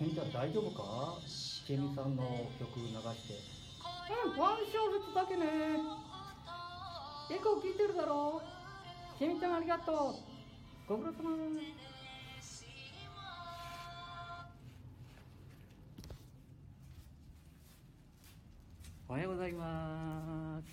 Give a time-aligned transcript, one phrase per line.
[0.00, 1.18] ケンちゃん大丈夫か？
[1.68, 2.22] ケミさんの
[2.58, 2.94] 曲流し
[3.28, 3.34] て。
[4.34, 5.44] うんワン小節だけね。
[7.30, 8.40] エコー聞いてるだろ
[9.18, 9.96] ケミちゃんありがとう。
[10.88, 11.36] ご苦労様。
[19.06, 20.64] おはようございます。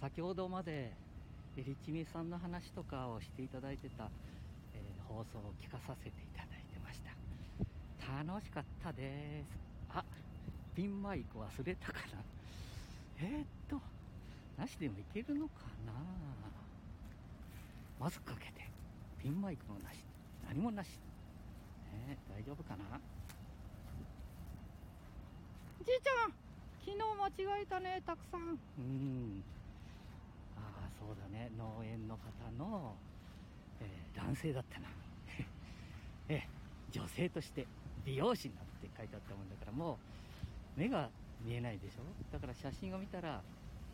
[0.00, 0.94] 先ほどまで
[1.58, 4.08] えりちみさんの話とかをしていただいてた、
[4.72, 6.51] えー放送を聞かさせていただいてました
[8.12, 9.58] 楽しかったです。
[9.88, 10.04] あ
[10.74, 12.22] ピンマイク忘れたかな。
[13.18, 13.80] えー、っと
[14.58, 15.54] なしでもいけるのか
[15.86, 15.92] な。
[17.98, 18.68] まずかけて。
[19.22, 20.04] ピンマイクもなし。
[20.46, 20.88] 何もなし、
[22.06, 23.00] ね、大丈夫かな。
[25.84, 26.32] じいちゃん
[26.84, 28.40] 昨日間違えたねたくさん。
[28.78, 29.42] うん。
[30.56, 31.50] ああそうだね。
[31.56, 32.94] 農園の方の、
[33.80, 34.88] えー男性だったな。
[36.28, 36.48] ええ
[36.90, 37.66] 女性として
[38.04, 39.98] 美容師になって書いてあったもんだからも
[40.76, 41.08] う目が
[41.44, 42.02] 見えないでしょ？
[42.32, 43.42] だから写真を見たら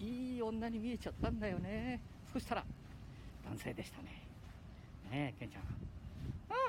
[0.01, 2.01] いい女に見えちゃったんだよね。
[2.33, 2.65] そしたら
[3.45, 4.23] 男性でしたね。
[5.11, 5.63] ねえケンちゃん。
[5.63, 5.65] う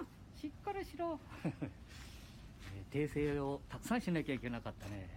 [0.04, 0.08] ん
[0.40, 1.20] しっかりしろ。
[2.92, 5.08] 訂正をたくさんしなきゃいけなかったね。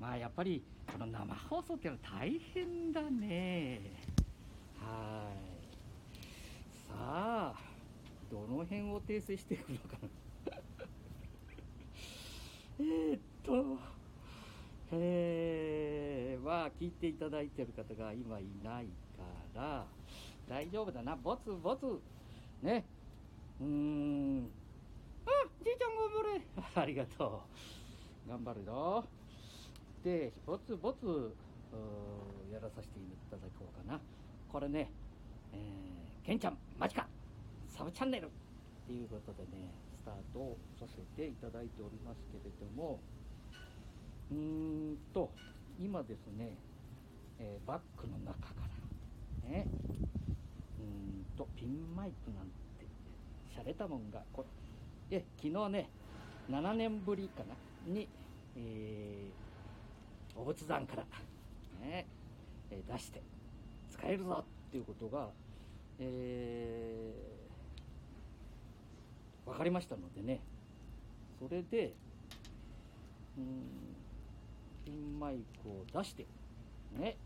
[0.00, 3.80] まあやっぱりこの生放送っていうのは大変だね。
[4.80, 6.18] はい。
[6.88, 7.54] さあ
[8.30, 10.08] どの辺を訂正していくのかな。
[12.80, 13.78] えーっと
[14.92, 19.22] えー、まあ聞いていただいてる方が今いないか
[19.54, 19.84] ら
[20.48, 21.14] 大丈夫だな。
[21.14, 22.00] ボツボツ。
[22.62, 22.86] ね。
[23.60, 23.68] うーん。
[23.68, 23.70] う
[24.40, 24.50] ん
[25.62, 27.42] じいちゃん頑張れありがと
[28.26, 28.30] う。
[28.30, 29.04] 頑張るよ。
[30.02, 31.04] で、ぼつぼつ
[32.50, 34.00] やらさせていただこうかな。
[34.50, 34.90] これね、
[35.52, 37.06] えー、ケンちゃん、マジか。
[37.68, 38.26] サブチャンネル。
[38.26, 38.30] っ
[38.86, 39.70] ていうことでね、
[40.00, 42.98] スタートさせていただいておりますけれども、
[44.30, 44.36] うー
[44.92, 45.30] んと、
[45.78, 46.56] 今ですね、
[47.38, 48.54] えーバッグの中か
[49.44, 49.66] ら、ね、
[50.78, 52.46] うーんと、ピンマイクなん
[52.78, 52.86] て、
[53.54, 54.44] 洒落たもんが、こ
[55.10, 55.90] れえ昨日ね、
[56.48, 57.54] 7年ぶりかな、
[57.92, 58.08] に、
[58.56, 61.04] えー、お仏壇から、
[61.86, 62.06] ね、
[62.70, 63.20] え出して、
[63.90, 65.28] 使えるぞっていうことが、
[65.98, 67.49] えー、
[69.50, 70.40] 分かりましたのでね、
[71.40, 71.92] それで、
[73.36, 73.44] うん、
[74.84, 76.24] ピンマイクを出して、
[76.96, 77.16] ね、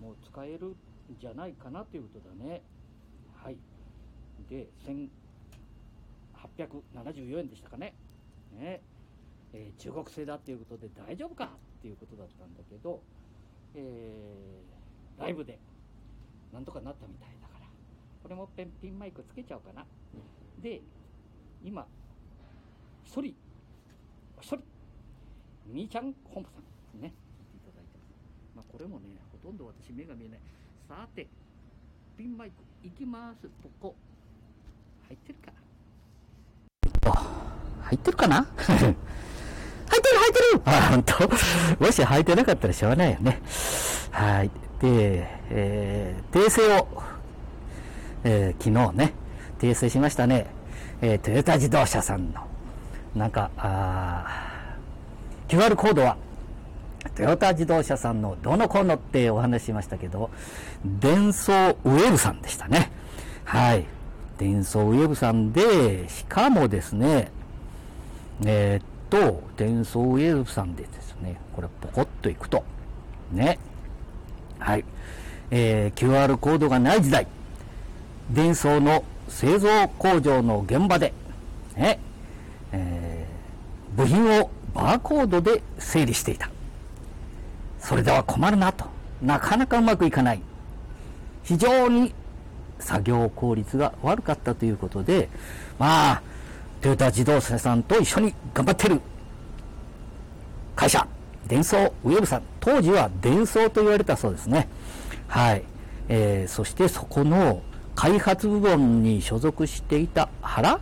[0.00, 0.74] もう使えるん
[1.20, 2.62] じゃないかなということだね。
[3.42, 3.56] はい。
[4.48, 4.66] で、
[6.58, 7.94] 1874円でしたかね。
[8.58, 8.80] ね。
[9.52, 11.48] えー中国製だっていうことで大丈夫かっ
[11.82, 13.00] ていうことだったんだけど、
[13.74, 15.58] えーライブで
[16.52, 17.66] なんとかなったみたいだから、
[18.22, 19.84] これもペンピンマイクつけちゃおうかな。
[20.62, 20.80] で、
[21.62, 21.86] 今、
[23.04, 23.34] 一人、
[24.38, 24.60] お一人、
[25.66, 27.12] みーちゃん本舗さんね、
[27.54, 28.56] いただいてます。
[28.56, 30.40] まあこれもね、ほとんど私目が見えない。
[30.88, 31.26] さて、
[32.16, 32.54] ピンマイク
[32.86, 33.46] いきます。
[33.62, 33.94] ここ。
[35.08, 35.52] 入ってるか
[37.82, 38.36] 入ってるかな？
[38.36, 38.94] 入ってる
[39.90, 41.02] 入ってるあ、本
[41.78, 41.84] 当？
[41.84, 43.42] もし入ってなかったらしょうがないよね。
[44.12, 44.50] はい。
[44.80, 47.02] で、えー、訂正を、
[48.24, 49.14] えー昨日ね、
[49.58, 50.46] 訂正しましたね。
[51.02, 52.40] えートヨタ自動車さんの、
[53.14, 54.76] なんか、あ
[55.48, 56.16] QR コードは、
[57.14, 60.30] トヨタ自動車さんのどのこうのってお話ししましたけど、
[60.84, 62.90] デンソーウェブさんでしたね。
[63.44, 63.86] はい。
[64.38, 67.30] デンソーウェブさんで、しかもですね、
[68.44, 72.64] えーっと、デンソーウェブさんでですね、これポコッといくと、
[73.32, 73.58] ね。
[74.58, 74.84] はい。
[75.50, 77.26] えー QR コードがない時代、
[78.30, 81.14] 電装の製造工場の現場で、
[81.76, 81.98] ね、
[82.72, 83.30] えー
[83.96, 86.50] 部品をバーコードで整理していた。
[87.78, 88.86] それでは困るなと。
[89.22, 90.40] なかなかうまくいかない。
[91.42, 92.14] 非常に
[92.78, 95.28] 作業効率が悪かったということで、
[95.78, 96.22] まあ、
[96.80, 99.00] トヨタ自動車さんと一緒に頑張ってる
[100.76, 101.06] 会社、
[101.46, 104.68] 電装ウェブさん、当時は電装と言われたそうですね。
[105.26, 105.64] はい。
[106.08, 107.62] えー、そしてそこの
[108.00, 110.80] 開発部門に所属していた原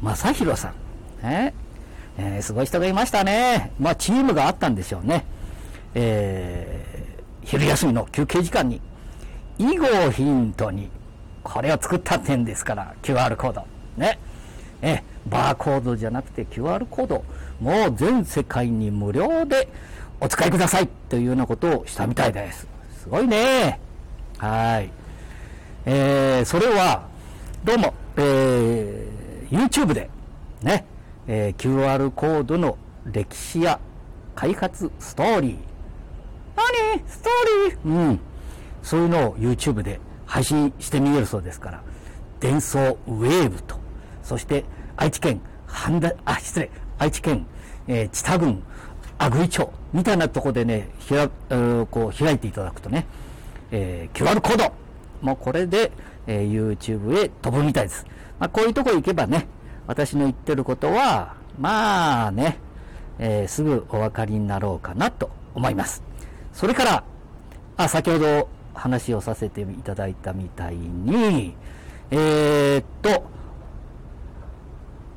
[0.00, 0.72] 正宏さ
[1.20, 1.22] ん。
[1.22, 1.52] ね
[2.16, 3.70] えーすごい人がいましたね。
[3.78, 5.26] まあ、チームがあったんでしょうね。
[5.94, 8.80] えー昼休みの休憩時間に、
[9.58, 10.88] 囲碁をヒントに、
[11.42, 13.66] これを作った点ですから、QR コード。
[13.98, 14.18] ね。
[14.80, 17.24] え、バーコードじゃなくて QR コード、
[17.60, 19.68] もう全世界に無料で
[20.18, 22.66] お使いくださいというようなことをしたみたいです。
[23.02, 23.78] すごいね。
[24.38, 25.03] はい。
[25.86, 27.08] えー、それは、
[27.62, 30.08] どうも、えー、YouTube で
[30.62, 30.86] ね、
[31.26, 33.78] えー QR コードの歴史や
[34.34, 35.56] 開発ストーリー。
[36.56, 37.02] 何？
[37.06, 37.78] ストーリー？
[37.84, 38.20] うん。
[38.82, 41.82] そういうのを YouTube で配信してみえるそうですから、
[42.40, 43.76] 伝送ウェーブと、
[44.22, 44.64] そして
[44.96, 47.46] 愛知県半田、あ、失礼、愛知県、
[47.88, 48.62] えー、知多郡
[49.18, 49.70] 阿久井町。
[49.92, 53.06] みたいなとこでね、ひら、えーこう開いていただくとね、
[53.70, 54.72] えー QR コード。
[55.24, 55.90] もうこれで、
[56.26, 58.04] えー YouTube へ飛ぶみたいです。
[58.38, 59.48] まあ、こういうとこ行けばね、
[59.86, 62.58] 私の言ってることは、まあね、
[63.18, 66.02] えーすぐお分かりになろうかなと思います。
[66.52, 67.04] それから、
[67.78, 71.56] あ、先ほど話をさせていただいたみたいに、
[72.10, 73.24] えーっと、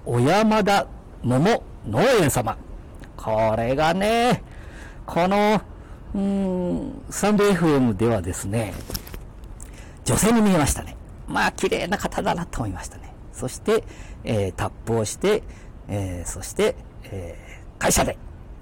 [0.05, 0.87] 小山田
[1.21, 2.57] 桃農園様。
[3.17, 4.41] これがね、
[5.05, 5.59] この、
[6.15, 8.73] うーん、サンド FM ではですね、
[10.07, 10.95] 女性に見えましたね。
[11.27, 13.13] まあ、綺麗な方だなと思いましたね。
[13.33, 13.83] そして、
[14.23, 15.43] えータップをして、
[15.89, 18.17] えーそして、えー会社で。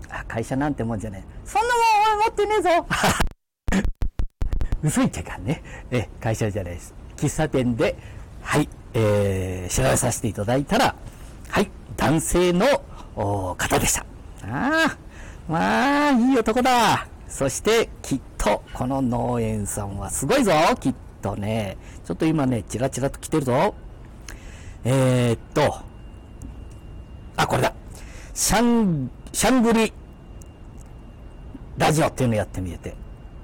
[0.10, 1.48] あ、会社なんてもんじゃねえ。
[1.48, 2.86] そんなもん俺持ってねえぞ
[4.84, 5.62] 嘘言っちゃいかんね。
[5.92, 6.96] え、会社じゃないです。
[7.16, 7.96] 喫茶店で、
[8.42, 10.96] はい、えー、調べさせていただいたら、
[11.50, 12.66] はい、男性の
[13.16, 14.02] 方でした。
[14.48, 14.98] ああ、
[15.48, 17.08] まあ、いい男だ。
[17.28, 20.96] そして、きっと、この農園さんはすごいぞ、きっ
[21.26, 21.78] とね。
[22.06, 23.74] ちょっと今ね、チラチラと来てるぞ。
[24.84, 25.80] えー、っと、
[27.36, 27.74] あ、これだ。
[28.34, 29.92] シャン、シャングリ
[31.78, 32.78] ラジオっていうのやってみて。
[32.78, 32.96] て、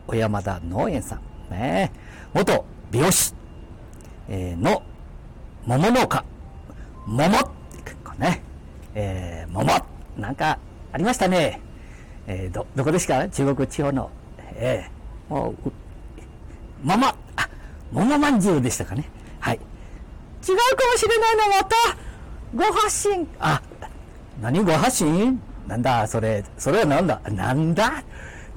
[0.05, 1.21] 小山田農園さん、
[1.53, 1.91] ね、
[2.33, 3.33] 元美容師、
[4.29, 4.83] えーの
[5.65, 6.23] 桃農家、
[7.05, 7.43] 桃っ
[7.83, 8.41] てこうね、
[8.93, 9.69] えー、桃、
[10.17, 10.59] なんか
[10.91, 11.61] ありましたね。
[12.27, 13.27] えーど、どこですか？
[13.29, 14.11] 中国地方の、
[14.55, 15.71] えーもう、
[16.83, 17.07] 桃、
[17.91, 19.09] 桃まんじゅうでしたかね。
[19.39, 19.55] はい。
[19.55, 21.75] 違うかもしれないの、また、
[22.55, 23.61] ご発信、あ、
[24.41, 25.41] 何ご発信？
[25.67, 28.03] なんだ、それ、それはなんだ、なんだ？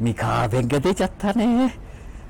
[0.00, 1.78] 三河弁が出ちゃったね。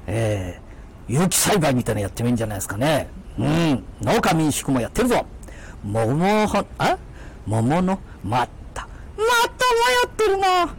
[0.07, 3.09] えー、有機栽培みたいなのやってみるんじゃないですかね。
[3.39, 5.25] うん、農家民宿もやってるぞ。
[5.85, 6.99] 桃は、あ？
[7.47, 9.27] 桃の、まった、またも
[10.03, 10.75] やってるな。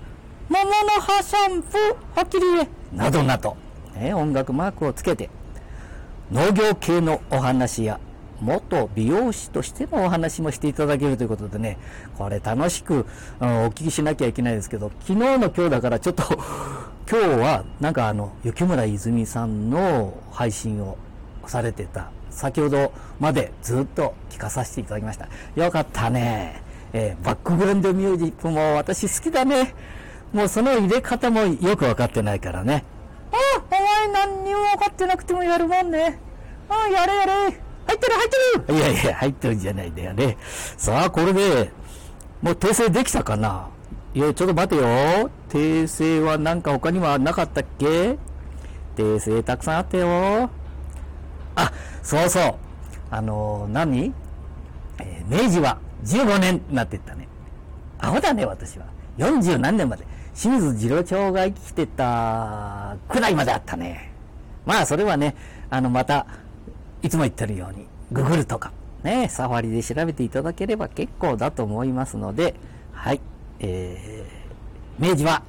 [0.49, 3.55] 桃の葉シャンプー、はきり言え、などなど、
[3.95, 5.29] ね、音楽マークをつけて、
[6.31, 7.99] 農業系のお話や
[8.41, 11.77] 元美容師としてのお話もしていただけるということでね、
[12.17, 13.05] これ楽しく、
[13.39, 16.23] うんお聞きしなきゃいけないですけど、昨日の今日だからちょっと、
[17.09, 20.97] 今日はなんかあの、雪村泉さんの配信を
[21.47, 25.27] されてた、先ほどまでずっと聞かさせていただきました。
[25.55, 26.61] よかったね。
[26.93, 29.73] えーバックグラウンドミュージックも私好きだね。
[30.33, 32.83] もうその入れ方もよくわかってないからね。
[33.35, 36.19] あ、お前何にも分かってなくてもやるもんね。
[36.69, 37.33] あ、やれやれ。
[37.87, 40.37] 入ってる入ってるいやいや、入ってるんじゃないんだよね。
[40.77, 41.71] さあ、これで、
[42.41, 43.69] もう訂正できたかな？
[44.13, 44.83] いや、ちょっと待てよ。
[45.49, 48.17] 訂正はなんか他にはなかったっけ？
[48.95, 50.49] 訂正たくさんあったよ。
[51.55, 51.71] あ、
[52.01, 52.55] そうそう。
[53.11, 54.13] あのー何？
[54.99, 57.27] えー明治は15年になってったね。
[57.99, 58.85] アホだね、私は。
[59.17, 60.05] 40何年まで。
[60.35, 64.11] 清水次郎長が生きてたくらいまであったね。
[64.65, 65.35] まあ、それはね、
[65.69, 66.27] あの、また、
[67.01, 72.55] いつも言ってるように、ググるとか、ね、サファリで調べていただければ結構だと思いますので、
[72.91, 73.21] はい、
[73.59, 75.43] えー、明治は、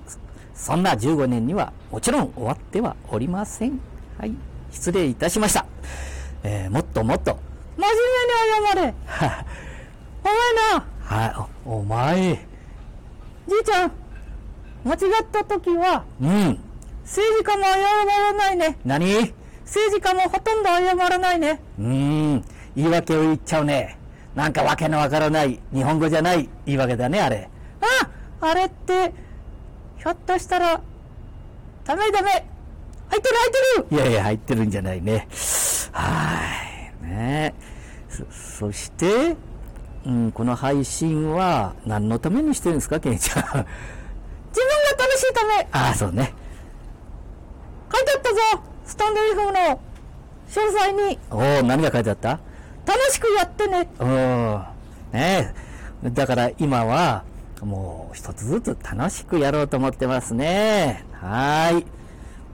[0.54, 3.80] そんな15年にはもちろん終わってはおりません。
[4.18, 4.32] はい、
[4.70, 5.66] 失礼いたしました。
[6.44, 7.38] えー、もっともっと、
[7.76, 8.94] 真面目に謝れ。
[10.22, 11.34] お前な、はい、
[11.64, 12.46] おお前、
[13.48, 13.92] じいちゃん、
[14.86, 16.60] 間違った時は、うん。
[17.02, 17.76] 政治家も謝
[18.06, 18.78] らないね。
[18.84, 19.34] 何？
[19.64, 21.60] 政治家もほとんど謝らないね。
[21.78, 22.44] うーん。
[22.76, 23.98] 言い訳を言っちゃうね。
[24.36, 27.48] なんかわけのわからない、日本語じゃない言い訳だね、あれ。
[27.80, 27.86] あ
[28.40, 29.12] あれって、
[29.98, 30.80] ひょっとしたら、
[31.84, 35.26] ダメダメ入ってる入ってるいやいや、入ってるんじゃないね。
[35.90, 37.10] はーい。
[37.10, 37.54] ね
[38.08, 38.24] そ、
[38.68, 39.36] そして、
[40.04, 43.66] うん、この配信は何のためにしてるんですか、ケンちゃん。
[44.56, 45.68] 自分が楽しいため。
[45.70, 46.32] ああ、そうね。
[47.92, 48.36] 書いてあったぞ
[48.86, 49.78] スタンド FM の詳
[50.48, 51.18] 細に。
[51.30, 52.40] おお、何が書いてあった？
[52.86, 53.86] 楽しくやってね。
[53.98, 54.06] おお、
[55.12, 55.52] ね
[56.04, 56.10] え。
[56.10, 57.24] だから今は、
[57.60, 61.04] もう一つずつ楽しくやろうと思ってますね。
[61.12, 61.86] はーい。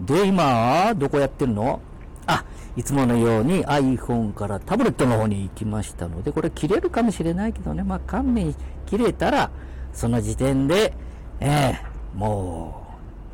[0.00, 1.80] で、今、どこやってるの？
[2.26, 2.44] あ、
[2.76, 8.54] いつものように iPhone からタブレットの方に行きましたので、これ切れるかもしれないけどね、まあ、勘弁
[8.86, 9.50] 切れたら、
[9.92, 10.92] その時点で、
[11.38, 12.86] ええも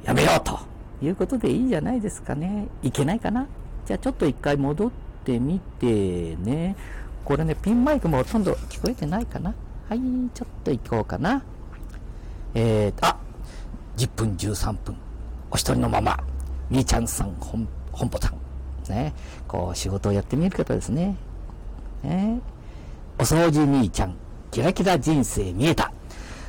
[0.04, 0.58] う、やめようと
[1.02, 2.68] いうことでいいじゃないですかね。
[2.82, 3.46] いけないかな
[3.86, 4.90] じゃあちょっと一回戻っ
[5.24, 6.76] てみてね。
[7.24, 9.54] これね、ピンマイクもほとんど聞こえてないかな
[9.88, 10.00] はい、
[10.34, 11.42] ちょっと行こうかな。
[12.54, 13.16] えーと、あ、
[13.96, 14.96] 10分13分。
[15.50, 16.18] お一人のまま、
[16.70, 18.92] みーちゃんさん、本、本舗さん。
[18.92, 19.12] ね。
[19.46, 21.16] こう、仕事をやってみる方ですね。
[22.02, 22.40] ね。
[23.18, 24.14] お掃除みーちゃん、
[24.50, 25.92] キラキラ人生見えた。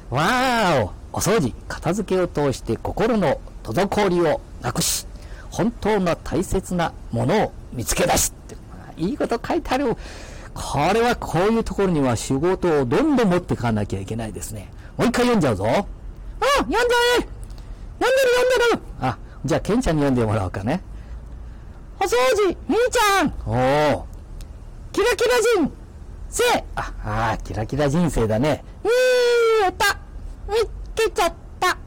[0.09, 5.05] わーお、お掃除、片付けを通して心の滞りをなくし、
[5.49, 8.31] 本当の大切なものを見つけ出し。
[8.97, 9.95] いいこと書いてある。
[10.53, 14.71] これはこういうところには仕事をどんどん持っていかなきゃいけないですね。
[14.97, 15.65] もう一回読んじゃうぞ。
[15.65, 15.73] あ、
[16.57, 16.79] 読んじゃ
[17.19, 17.37] え読んでる
[17.99, 20.81] 読んでるあ、じゃあ、ケンちゃんに読んでもらおうかね。
[21.99, 24.05] お掃除、みーちゃんおお。
[24.91, 25.71] キラキラ人
[26.29, 26.43] 生
[26.75, 28.63] あ、あキラキラ人生だね。
[28.83, 28.89] 見
[29.67, 29.97] えた
[30.47, 31.77] 見っけちゃった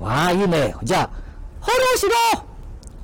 [0.00, 0.74] わあ、いいね。
[0.82, 1.10] じゃあ、
[1.60, 2.44] フォローしろ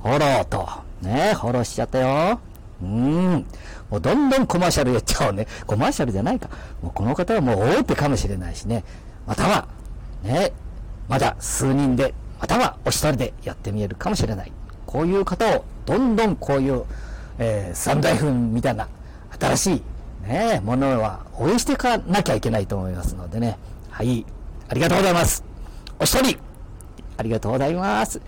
[0.03, 0.69] フォローと。
[1.03, 2.41] ねフォローしちゃったよ。
[2.83, 3.47] うん。
[3.91, 5.47] もうどんどんコマーシャルやっちゃおうね。
[5.67, 6.49] コマーシャルじゃないか。
[6.83, 8.85] もうこの方はもう大手かもしれないしね。
[9.27, 9.69] または、
[10.23, 10.53] ね、
[11.09, 14.53] まだ数人で、またはお一人でやってみえるかもしれない。
[14.87, 16.85] こういう方をどんどんこういう、
[17.39, 18.89] えー、三大分みたいな
[19.39, 19.83] 新しい
[20.27, 23.59] ね、ものは応援していかなきゃいけないと思いますのでね。
[23.91, 24.25] はい。
[24.69, 25.45] ありがとうございます。
[25.99, 26.39] お一人、
[27.17, 28.21] ありがとうございます。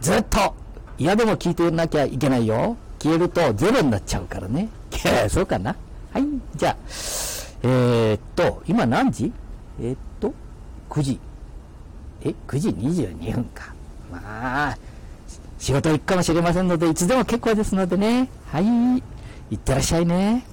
[0.00, 0.54] ずっと
[0.98, 2.76] 嫌でも聞いてなきゃいけないよ。
[3.00, 4.68] 消えるとゼロになっちゃうからね。
[5.28, 5.74] そうかな。
[6.12, 6.24] はい。
[6.54, 6.76] じゃあ、
[7.64, 9.32] えー、っと、今何時？
[9.80, 10.32] えー、っと、
[10.90, 11.20] 9時。
[12.24, 13.74] え、9時22分か。
[14.10, 14.78] まあ、
[15.58, 18.28] 仕事行くかもしれませんので、いつでも結構ですのでね。
[18.46, 18.64] はい。
[19.50, 20.44] いってらっしゃいね。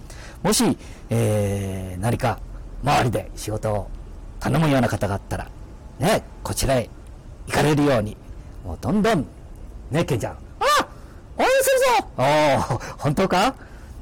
[0.41, 0.77] もし、
[1.09, 2.39] えー、何か
[2.83, 3.89] 周りで仕事を
[4.39, 5.47] 頼むような方があったら、
[5.99, 6.89] ね、こちらへ
[7.47, 8.15] 行かれるように、
[8.65, 9.25] もうどんどん、
[9.91, 10.33] ね、ケンちゃん。
[10.33, 10.37] あ
[11.37, 13.55] 応援するぞおお本当か？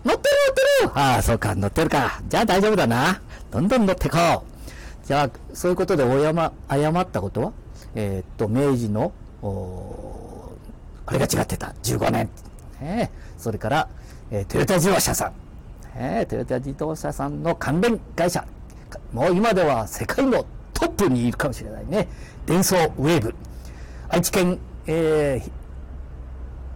[0.05, 2.21] 乗ってる乗ってるああ、そうか、乗ってるか。
[2.27, 3.21] じゃあ大丈夫だな。
[3.51, 5.05] どんどん乗ってこう。
[5.05, 7.51] じゃあ、そういうことでおやま、誤ったことは？
[7.95, 10.51] えー、っと、明治の、お
[11.05, 11.73] あれが違ってた。
[11.83, 12.29] 15年。
[12.81, 13.87] ね、それから、
[14.29, 15.31] えー、トヨタ自動車さ
[15.95, 15.99] ん。
[15.99, 18.45] ね、トヨタ自動車さんの関連会社。
[19.13, 22.07] もう今では世界のトップにいるかもしれないね。
[22.45, 23.35] デンソーウェーブ。
[24.09, 25.51] 愛知県、えー、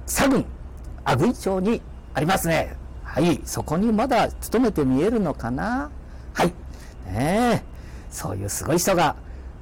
[0.06, 0.46] 佐郡、
[1.06, 1.82] 阿久井町に
[2.14, 2.76] ありますね。
[3.04, 3.42] はい。
[3.46, 5.90] そこにまだ勤めて見えるのかな？
[6.34, 6.48] はい。
[6.48, 7.64] ねえ。
[8.10, 9.16] そういうすごい人が、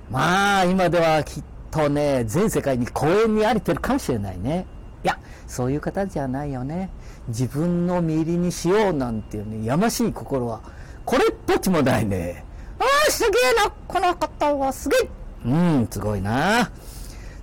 [0.09, 4.65] まあ、今ではきっとね、全世界に公園にありてるかもしれないね。
[5.03, 6.89] いや、そういう方じゃないよね。
[7.27, 10.61] 自分の身入りにしようなんていうね、やましい心は、
[11.09, 12.45] これっぽっちもないね。
[12.77, 15.09] ああ、すげえな、この方はすげえ
[15.43, 16.69] うん、すごいな。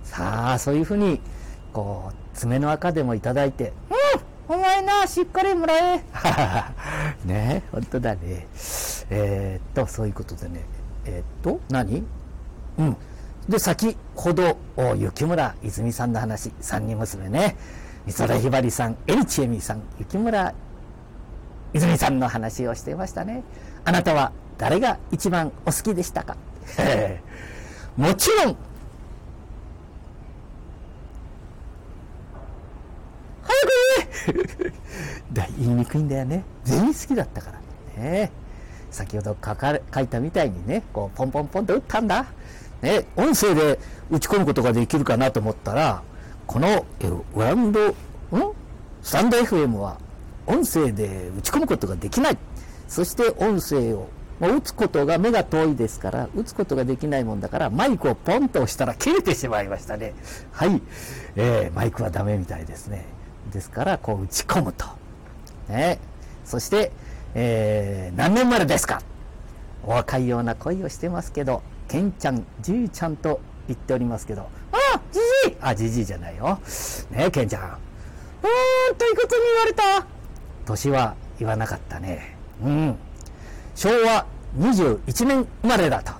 [0.05, 1.19] さあ、そういうふうに、
[1.73, 3.73] こう、爪の赤でもいただいて、
[4.47, 6.03] うん、お前な、しっかりもらえ。
[7.27, 8.47] ね本当だね。
[9.09, 10.63] えー、っと、そういうことでね。
[11.03, 12.05] えー、っと、何？
[12.77, 12.97] うん。
[13.49, 14.57] で、先ほど、
[14.95, 17.57] 雪村泉さんの話、三人娘ね。
[18.05, 20.53] 美空ひばりさん、エリチエミさん、雪村
[21.77, 23.43] 泉さんの話をしていましたね。
[23.85, 26.35] あなたは誰が一番お好きでしたか？
[27.97, 28.57] もちろん、
[33.43, 33.55] 早
[34.31, 34.37] く
[35.35, 36.43] 言え 言いにくいんだよね。
[36.63, 37.51] 全員好きだったか
[37.97, 38.31] らね。
[38.91, 42.25] 先ほど書か書いたみたいにね、こう、ポンポンポンと打ったんだ。
[42.81, 43.79] ね、音声で
[44.11, 46.01] 打ち込むことができるかなと思ったら、
[46.45, 46.85] この
[47.33, 47.93] ワンド、ん？
[49.01, 49.97] スタンド FM は
[50.47, 52.37] 音声で打ち込むことができない。
[52.87, 60.13] そして音声を、もう打つことが目が遠いですから、打つことができないもんだから、マイクをポンと押したら切れてしまいましたね。
[60.51, 60.81] はい。
[61.35, 63.05] えー、マイクはダメみたいですね。
[63.51, 64.85] ですから、こう打ち込むと。
[65.69, 65.99] ね。
[66.45, 66.91] そして、
[67.35, 69.01] えー、何年までですか？
[69.83, 76.59] お若いような恋をしてますけど、ケンちゃん、じいちゃんと言っておりますけど、あじじいあ、じじいじゃないよ。
[77.11, 77.63] ねえ、ケンちゃん。
[77.63, 80.07] うーんといくつに言われた
[80.67, 82.35] 年は言わなかったね。
[82.63, 82.95] うん。
[83.75, 84.25] 昭和
[84.59, 86.11] 21年生まれだと。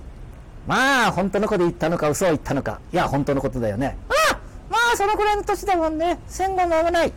[0.65, 2.79] まあ、本当のこと言ったのか嘘を言ったのか。
[2.91, 3.97] いや、本当のことだよね。
[4.09, 4.39] ああ
[4.69, 6.19] まあ、そのくらいの年だもんね。
[6.27, 7.13] 戦後間もない。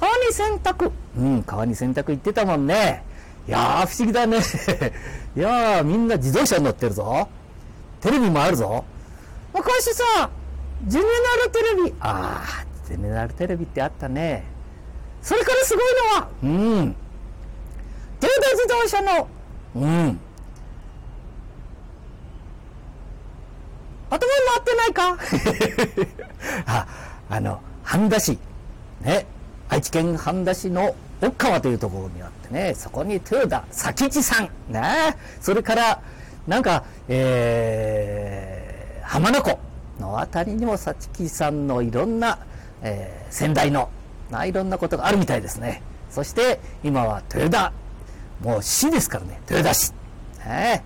[0.00, 0.90] 川に洗濯。
[1.16, 3.02] うん、川に洗濯行ってたもんね。
[3.48, 4.38] いやー、不思議だね。
[5.36, 7.28] いやー、みんな自動車に乗ってるぞ。
[8.00, 8.84] テレビもあるぞ。
[9.54, 10.28] 昔さ、
[10.84, 14.55] ジェネラルテレビ、ああ、ジェネラルテレビってあったね。
[15.26, 16.46] それからすごいのは、う
[16.86, 16.94] ん。
[18.20, 19.28] トヨタ自動車の、
[19.74, 20.20] うん。
[24.08, 25.18] 頭回ってないか？
[26.66, 26.86] あ、
[27.28, 28.38] あの、半田市、
[29.00, 29.26] ね、
[29.68, 36.00] 愛知県半田市の奥川というところにあってね、そこに豊田佐吉さん、ね、それから、
[36.46, 39.58] なんか、えー、浜名湖
[39.98, 42.38] のあたりにも佐吉さんのいろんな、
[42.82, 43.90] えー、先代の、
[44.30, 45.82] まあいろんなことがあるみたいですね。
[46.10, 47.72] そして、今は豊田、
[48.42, 49.92] もう市ですからね、豊田市。
[50.44, 50.84] ね、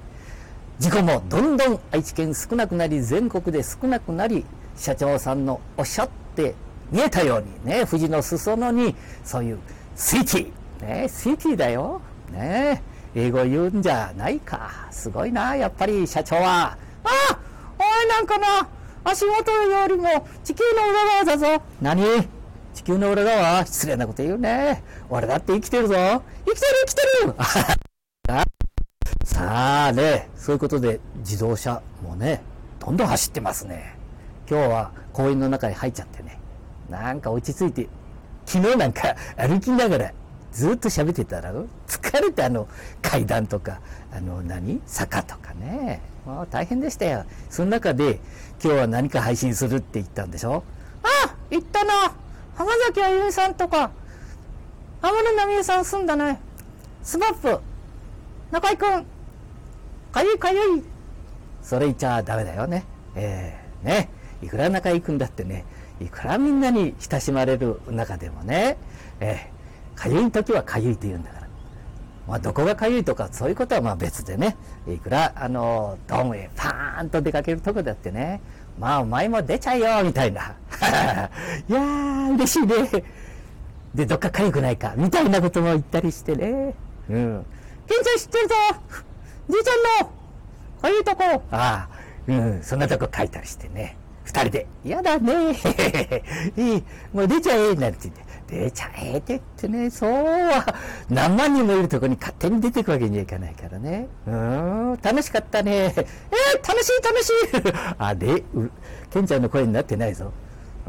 [0.79, 4.45] 事故もどんどん愛知県少なくなり、全国で少なくなり、
[4.77, 6.55] 社長さんのおっしゃって
[6.91, 9.59] 見えたようにね、富士の裾野に、そういう
[9.97, 12.01] シティ、ね、シティだよ。
[12.31, 12.83] ね、
[13.15, 14.89] 英語言うんじゃないか。
[14.91, 16.79] すごいな、やっぱり社長は。
[17.05, 17.39] あ
[17.79, 18.69] おいなんかな、
[19.05, 21.63] 足元よりも地球の裏側だぞ。
[21.83, 22.40] 何？
[22.75, 24.83] 地球の裏側失礼なこと言うね。
[25.09, 25.95] 俺だって生きてるぞ。
[25.95, 27.35] 生きてる生きてる
[29.25, 32.43] さあね、そういうことで自動車もね、
[32.79, 33.97] どんどん走ってますね。
[34.49, 36.39] 今日は公園の中に入っちゃってね。
[36.89, 37.89] なんか落ち着いて、
[38.47, 40.13] 昨日なんか 歩きながら
[40.53, 41.53] ずっと喋ってたら、
[41.87, 42.67] 疲れてあの
[43.03, 43.81] 階段とか、
[44.13, 44.81] あの何？
[44.87, 46.01] 坂とかね。
[46.27, 47.25] もう大変でしたよ。
[47.49, 48.21] その中で
[48.63, 50.63] 今日は何か配信するって言ったんでしょ？
[51.03, 52.13] あ言ったな
[52.61, 53.91] 浜崎あゆみさんとか、
[55.01, 56.39] 天野奈美恵さん住んだね。
[57.03, 57.59] スマップ、
[58.51, 59.07] 中井くん、
[60.13, 60.83] かゆいかゆい。
[61.63, 62.85] それ言っちゃダメだよね。
[63.17, 64.11] ええー、ね。
[64.43, 65.65] いくら中井くんだってね、
[66.03, 68.77] いくらみんなに親しまれる中でもね、
[69.21, 71.47] えー、かゆい時はかゆいと言うんだから。
[72.29, 78.43] まあ、どこがかゆいとか、そういうことはまあ別でね、いくら、あの、ドンへパーンと出かけるとこだってね、
[78.79, 80.57] まあ、お前も出ちゃえよ、みたいな。
[81.69, 83.05] いやー、嬉しいね。
[83.95, 86.75] で、どっかかゆくないか、みたいなことも言ったりしてね。
[87.09, 87.47] うん。
[87.87, 88.55] ケンちゃん知ってるぞ
[89.49, 90.11] じいちゃんの、
[90.81, 91.43] かゆいとこ。
[91.51, 91.89] ああ、
[92.29, 93.97] うん、そんなとこ書いたりしてね。
[94.25, 95.33] 二人で、嫌だね
[96.57, 98.31] いい、もう出ちゃえ、なんて言って。
[98.51, 100.75] 出ちゃえって言ってね、そうは、
[101.09, 104.09] 何万人もいるとこに勝手に出ていくわけにはいかないからね。
[104.27, 105.73] うん、楽しかったね。
[105.73, 108.43] えー、楽しい楽しい あ、で、
[109.11, 110.33] ケンちゃんの声になってないぞ。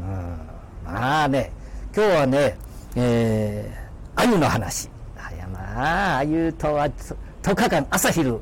[0.02, 1.52] うん、まあね、
[1.94, 2.56] 今日はね、
[2.96, 4.88] えー、あゆの話。
[5.16, 8.40] あやまあ、あゆとは、10日間朝昼、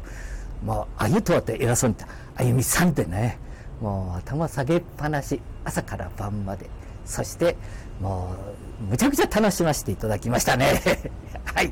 [0.64, 2.16] もう、あゆとはって偉そうに言った。
[2.42, 3.38] あゆみさんってね、
[3.80, 6.68] もう頭下げっぱなし、朝から晩まで。
[7.04, 7.56] そして、
[8.00, 8.34] も
[8.80, 10.80] う、むちゃくちゃ楽しませていただきましたね。
[11.54, 11.66] はい。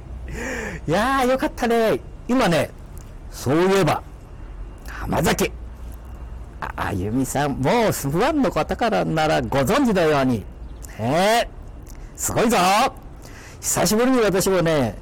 [0.86, 2.00] いやー、よかったね。
[2.28, 2.70] 今ね、
[3.30, 4.02] そういえば、
[4.86, 5.52] 浜崎。
[6.60, 10.44] あ、ゆみさん、もうスファンの方からならご存知のように。
[10.98, 11.48] ね
[12.16, 12.56] すごいぞ
[13.60, 14.96] 久しぶりに私もね、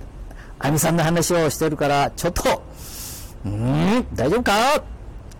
[0.59, 2.63] あゆみさんの話をしてるから、ちょっと、
[3.45, 4.83] うん、大丈夫か？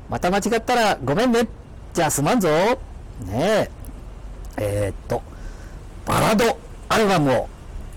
[0.09, 1.49] また間違ったらごめんね。
[1.93, 2.49] じゃあすまんぞ。
[2.49, 2.79] ね
[3.35, 3.71] え。
[4.59, 5.23] えー、っと、
[6.07, 7.49] バラードアルバムを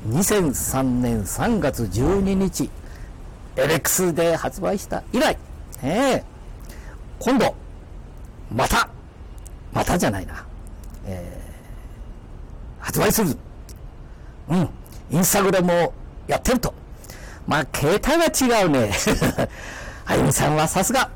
[0.07, 2.69] 2003年3月12日、
[3.55, 5.37] エレックスで発売した以来、
[5.83, 6.23] ねえ、
[7.19, 7.55] 今度、
[8.53, 8.89] また、
[9.71, 10.45] またじゃないな、
[11.05, 13.35] えー、発売する。
[14.49, 14.69] うん、
[15.11, 15.93] インスタグラムを
[16.27, 16.73] やってると。
[17.47, 18.25] まあ、携帯は
[18.61, 18.91] 違うね。
[20.05, 21.09] あゆみさんはさすが。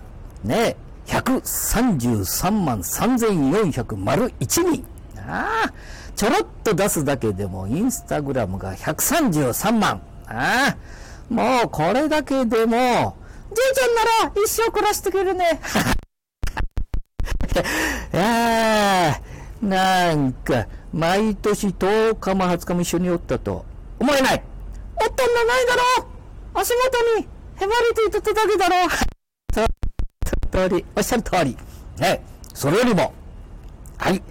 [0.44, 0.76] ね
[1.08, 4.86] 133万3400丸1人。
[5.28, 5.74] ああ、
[6.16, 10.02] ちょろっと出すだけでもインスタグラムが133万。
[10.28, 13.18] ああ、もうこれだけでも、
[13.54, 15.60] じいちゃんなら一生暮らしてくれるね。
[17.62, 19.22] いや
[19.62, 23.66] なんか、毎年10日も20日も一緒におったと。
[24.00, 24.44] 思えない。
[25.02, 26.60] おったんじゃないだろう。
[26.60, 29.14] 足元にへばりついてただけだろう。
[30.52, 31.58] 通り、おっしゃる通り。
[31.98, 33.14] ね、それよりも、
[33.98, 34.22] はい、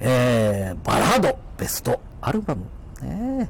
[0.00, 2.64] えー、バラードベストアルバム。
[3.02, 3.48] ね、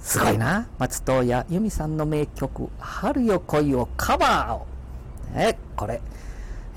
[0.00, 0.66] すごいな。
[0.78, 4.66] 松任谷由実さんの名曲、春よ恋をカバーを、
[5.36, 6.00] ね、これ、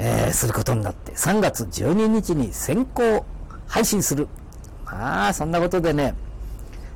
[0.02, 3.26] えー、することになって、3月12日に先行
[3.68, 4.28] 配信する。
[4.86, 6.16] まあ、そんなことでね、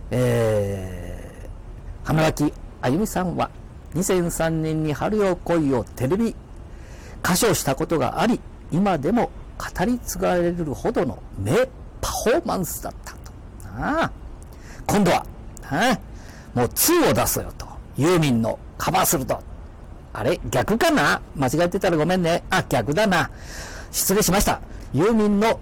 [0.09, 3.51] えー、花脇あゆみさんは、
[3.93, 6.33] 2003年に春よ恋をテレビ
[7.21, 8.39] 歌唱したことがあり、
[8.71, 11.67] 今でも語り継がれるほどの名
[12.01, 13.17] パフォーマンスだったと。
[13.65, 14.11] ああ
[14.87, 15.25] 今度は、
[15.63, 15.99] ああ
[16.57, 17.67] もう2を出すよと。
[17.97, 19.41] ユーミンのカバーすると。
[20.13, 21.21] あれ逆かな？
[21.35, 22.43] 間違えてたらごめんね。
[22.49, 23.31] あ、逆だな。
[23.91, 24.61] 失礼しました。
[24.93, 25.59] ユーミンの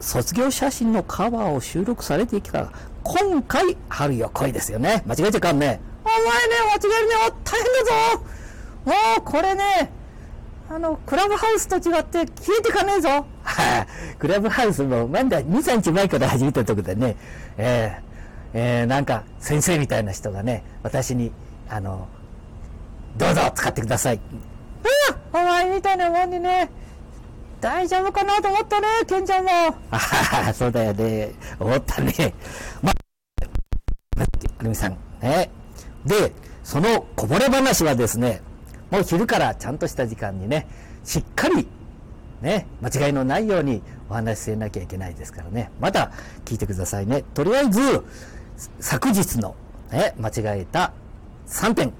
[0.00, 2.72] 卒業写真のカバーを収録されてきから、
[3.04, 5.02] 今回、春よ恋ですよね。
[5.06, 5.80] 間違えちゃかんね。
[6.04, 6.30] お前ね、
[6.66, 7.14] 間違えるね。
[7.44, 8.24] 大変だぞ。
[8.84, 9.90] もう、これね、
[10.68, 13.26] あの、クラブハウスと違って消えてかねえぞ。
[13.42, 13.86] は
[14.18, 17.16] クラブハウスもまだ2、3日前から始めたとこでね、
[17.58, 18.00] え
[18.54, 21.32] えー、なんか先生みたいな人がね、私に、
[21.68, 22.08] あの、
[23.16, 24.16] どうぞ使ってください。
[24.16, 24.18] う
[25.36, 26.68] ん、お前みたいなもんにね、
[27.60, 29.50] 大丈夫かなと思ったね、ケンちゃんも。
[29.90, 31.32] あはそうだよね。
[31.58, 32.34] 思ったね。
[32.82, 32.94] まあ、
[34.58, 34.96] アルミさん。
[35.22, 35.50] ね。
[36.04, 38.42] で、そのこぼれ話はですね、
[38.90, 40.66] もう昼からちゃんとした時間にね、
[41.04, 41.68] しっかり、
[42.42, 45.70] ね、間違いのないようにお話しせなきゃいけないですからね。
[45.80, 46.10] また
[46.44, 47.22] 聞いてくださいね。
[47.34, 48.04] とりあえず、
[48.80, 49.54] 昨日の、
[49.90, 50.92] ね、間違えた
[51.46, 51.92] 3点。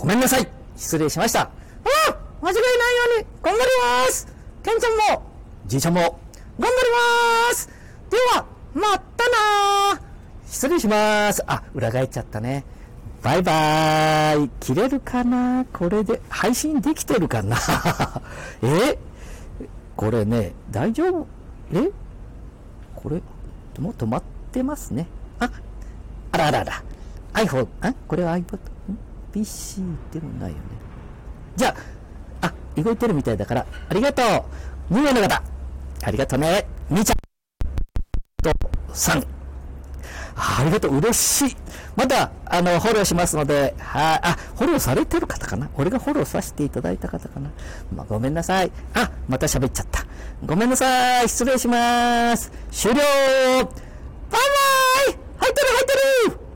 [0.00, 0.48] ごめんなさい。
[0.78, 1.42] 失礼しました。
[1.42, 1.48] あ
[2.08, 2.62] あ間違いないよ
[3.16, 3.70] うに頑張り
[4.06, 4.26] ます
[4.62, 5.22] ケンちゃんも、
[5.66, 6.10] じいちゃんも、頑
[6.58, 6.72] 張り
[7.50, 7.68] ます
[8.08, 9.24] では、また
[9.94, 10.00] な
[10.46, 11.44] 失礼します。
[11.46, 12.64] あ、裏返っちゃったね。
[13.22, 14.50] バイバーイ。
[14.60, 15.66] 切れるかな？
[15.70, 17.58] これで、配信できてるかな？
[18.64, 18.96] え？
[19.96, 21.26] これね、大丈夫？
[21.74, 21.90] え？
[22.96, 23.20] これ、
[23.78, 25.06] もう止まってますね。
[25.40, 25.50] あ、
[26.32, 26.82] あらあらあら。
[27.34, 27.92] iPhone、あ？
[28.08, 28.58] これは iPod?
[29.32, 30.62] PC でもないよね。
[31.56, 31.74] じゃ
[32.42, 34.22] あ、あ、動いてるみたいだから、ありがと
[34.90, 34.94] う。
[34.94, 35.42] 2名の方、
[36.02, 36.66] ありがとうね。
[36.88, 37.16] みーちゃん
[38.52, 39.24] とさん。
[40.36, 41.56] ありがとう、嬉しい。
[41.96, 45.68] また、あの、フォローしますので、はい、あ、フォローされてる方かな？
[45.76, 47.50] 俺がフォローさせていただいた方かな？
[47.94, 48.72] まあ、ごめんなさい。
[48.94, 50.06] あ、また喋っちゃった。
[50.44, 51.28] ごめんなさい。
[51.28, 52.50] 失礼します。
[52.70, 53.70] 終了バイバイ
[55.38, 55.86] 入ってる入っ
[56.30, 56.49] てる